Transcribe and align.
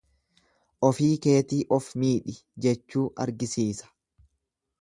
Ofii 0.89 1.09
keetii 1.25 1.59
of 1.77 1.91
miidhi 2.05 2.35
jechuu 2.67 3.07
argisiisa. 3.27 3.93